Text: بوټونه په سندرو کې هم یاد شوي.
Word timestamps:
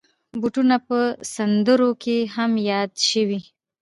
بوټونه 0.39 0.77
په 0.87 0.99
سندرو 1.33 1.89
کې 2.03 2.17
هم 2.35 2.51
یاد 2.71 2.91
شوي. 3.09 3.39